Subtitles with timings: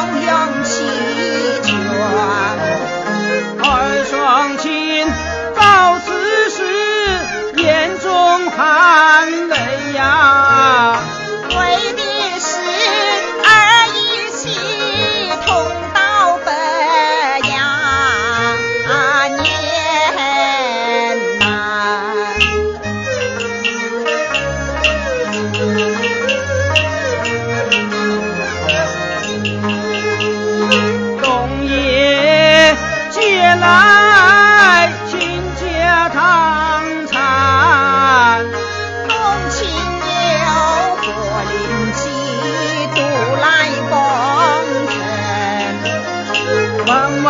[0.00, 0.82] 样样齐
[1.62, 1.76] 全
[3.62, 5.06] 二双亲
[5.54, 10.49] 到此时眼中含泪呀。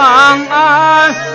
[0.01, 1.30] 长安。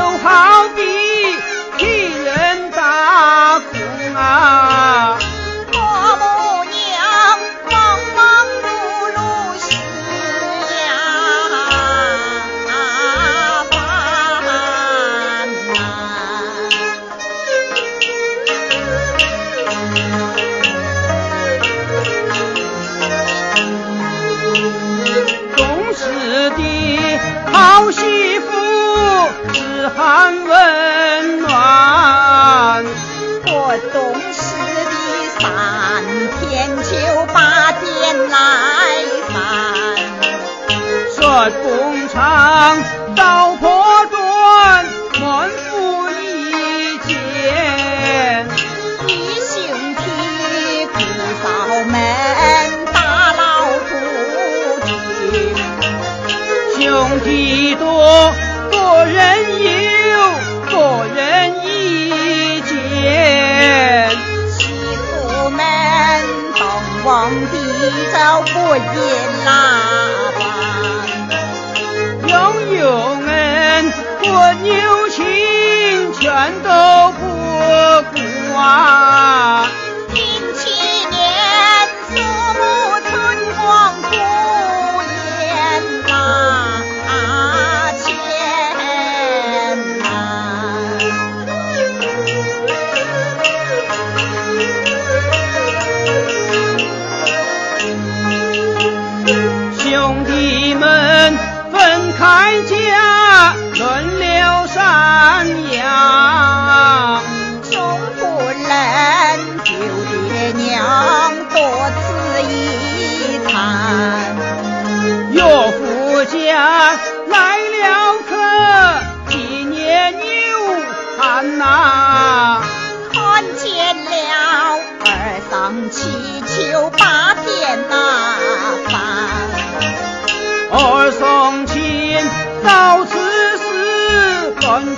[0.00, 0.59] 就好。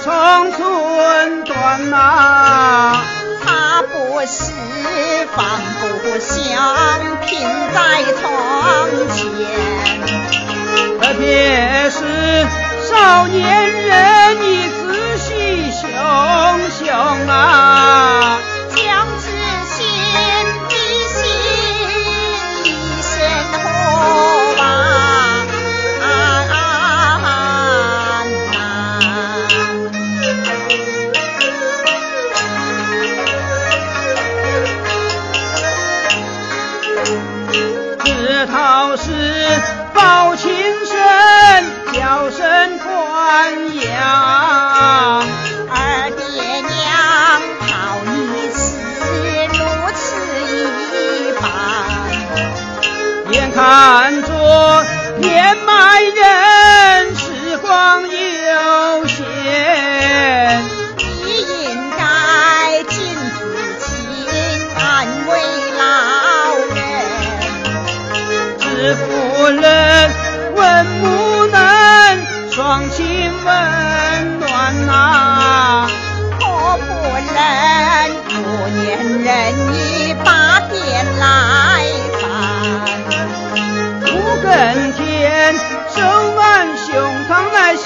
[0.02, 2.92] 人从寸断呐，
[3.44, 4.50] 他不是
[5.36, 7.38] 放不下，停
[7.72, 9.22] 在床前。
[11.00, 12.00] 特别是
[12.90, 16.51] 少年人，你仔细想想
[53.54, 54.84] 看着
[55.18, 59.20] 年迈人，时光有限，
[60.96, 61.04] 你
[61.64, 62.96] 应该尽
[63.38, 63.40] 自
[63.78, 63.86] 心
[64.74, 65.30] 安慰
[65.78, 65.82] 老
[66.74, 66.80] 人。
[68.58, 69.00] 知夫
[69.48, 69.62] 人
[70.54, 71.54] 问母能，
[72.50, 73.81] 双亲温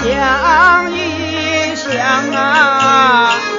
[0.08, 3.55] 想一想啊。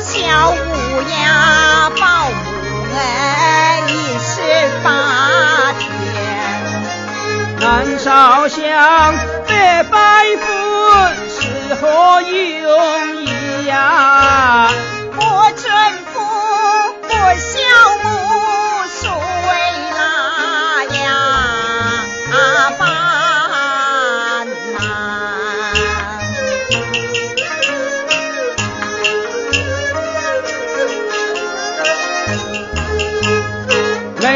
[0.00, 0.54] 小乌
[1.10, 2.46] 鸦报母
[2.94, 2.98] 恩
[3.88, 4.30] 一十
[4.82, 4.86] 八
[5.78, 5.86] 天，
[7.60, 7.62] 南
[7.98, 8.62] 烧香
[9.48, 9.96] 拜拜
[10.36, 10.44] 佛
[11.28, 14.68] 是何用意呀？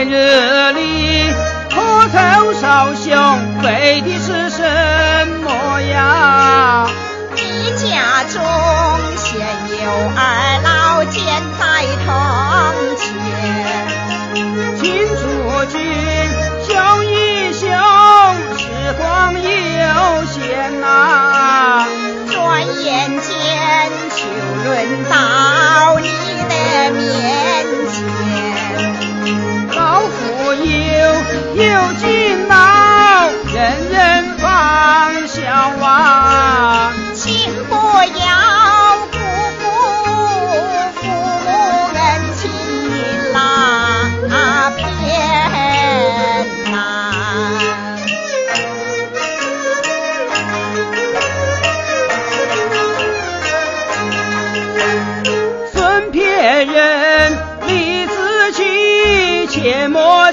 [0.04, 1.32] 日里
[1.70, 3.12] 磕头少兄，
[3.62, 4.62] 为的是什
[5.42, 6.86] 么呀？
[7.34, 8.40] 你家中
[9.16, 9.40] 现
[9.82, 10.20] 有二
[10.64, 11.22] 老健
[11.58, 11.62] 在
[12.06, 13.06] 堂前，
[14.80, 14.82] 请
[15.16, 15.22] 诸
[15.66, 15.76] 君
[16.68, 17.68] 想一想，
[18.56, 18.62] 时
[18.98, 19.44] 光有
[20.26, 21.86] 限呐，
[22.32, 22.36] 转
[22.84, 22.86] 眼
[23.20, 23.28] 间
[24.16, 24.18] 就
[24.64, 26.08] 轮到你
[26.48, 26.54] 的
[26.92, 27.67] 面。
[29.78, 31.92] 老夫有有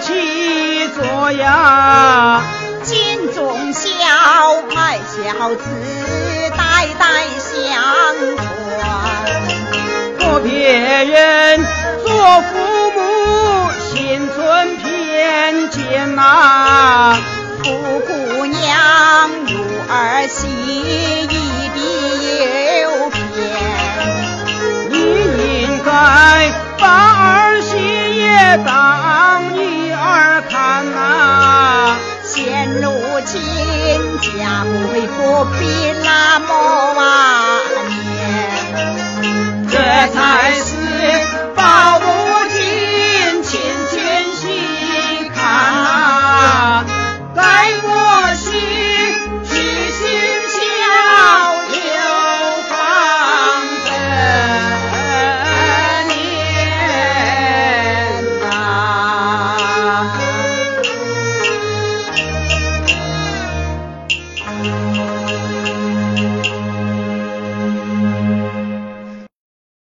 [0.06, 2.44] 起作呀！
[2.84, 3.90] 尽忠孝，
[4.76, 5.64] 爱孝子，
[6.56, 7.06] 代代
[7.40, 7.50] 相
[8.38, 8.40] 传。
[10.20, 10.54] 做别
[11.06, 11.66] 人
[12.06, 12.08] 做
[12.42, 12.54] 父
[12.92, 13.00] 母，
[13.80, 16.22] 心存偏见呐。
[17.64, 17.66] 富
[18.02, 18.62] 姑娘
[19.48, 19.56] 如
[19.90, 21.26] 儿媳，一
[21.74, 21.82] 定
[22.84, 23.18] 有偏。
[24.92, 24.94] 你
[25.64, 25.90] 应该
[26.78, 26.86] 把
[27.42, 27.74] 儿媳。
[28.18, 28.70] 也当
[34.20, 37.35] 家规不必那么啊。